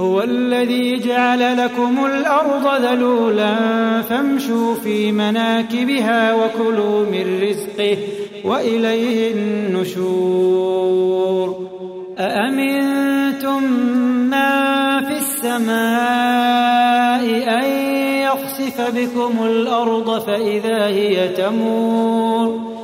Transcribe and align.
هو 0.00 0.22
الذي 0.22 0.98
جعل 0.98 1.56
لكم 1.56 2.06
الأرض 2.06 2.82
ذلولا 2.82 3.54
فامشوا 4.02 4.74
في 4.74 5.12
مناكبها 5.12 6.34
وكلوا 6.34 7.06
من 7.06 7.42
رزقه 7.42 7.98
وإليه 8.44 9.32
النشور. 9.32 10.74
أأمنتم 12.18 13.62
من 13.62 14.40
في 15.00 15.16
السماء 15.16 15.74
أن 17.58 17.64
يخسف 18.22 18.80
بكم 18.80 19.46
الأرض 19.46 20.18
فإذا 20.18 20.86
هي 20.86 21.28
تمور؟ 21.28 22.83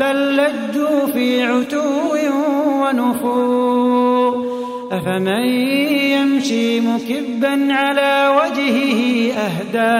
بل 0.00 0.36
لجوا 0.36 1.06
في 1.12 1.42
عتو 1.42 2.16
ونفور 2.82 4.32
أفمن 4.92 5.44
يمشي 6.16 6.80
مكبا 6.80 7.72
على 7.72 8.38
وجهه 8.38 9.32
أهدى 9.32 9.96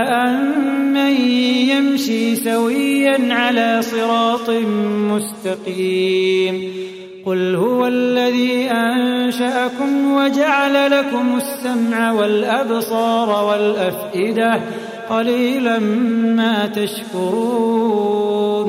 من 0.94 1.12
يمشي 1.68 2.36
سويا 2.36 3.34
على 3.34 3.82
صراط 3.82 4.50
مستقيم. 5.12 6.72
قل 7.26 7.54
هو 7.54 7.86
الذي 7.86 8.70
أنشأكم 8.70 10.12
وجعل 10.12 10.90
لكم 10.90 11.36
السمع 11.36 12.12
والأبصار 12.12 13.44
والأفئدة. 13.44 14.60
قليلا 15.10 15.78
ما 16.36 16.66
تشكرون. 16.66 18.68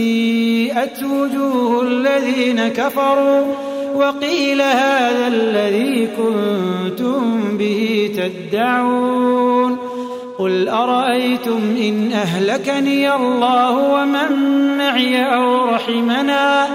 سيئت 0.71 1.03
وجوه 1.03 1.81
الذين 1.81 2.67
كفروا 2.67 3.55
وقيل 3.95 4.61
هذا 4.61 5.27
الذي 5.27 6.07
كنتم 6.17 7.57
به 7.57 8.11
تدعون 8.17 9.77
قل 10.37 10.69
أرأيتم 10.69 11.75
إن 11.77 12.11
أهلكني 12.13 13.15
الله 13.15 13.71
ومن 13.93 14.77
معي 14.77 15.35
أو 15.35 15.65
رحمنا 15.65 16.67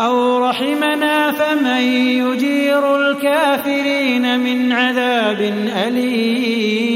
أو 0.00 0.38
رحمنا 0.48 1.32
فمن 1.32 1.82
يجير 2.22 2.96
الكافرين 2.96 4.40
من 4.40 4.72
عذاب 4.72 5.40
أليم 5.86 6.95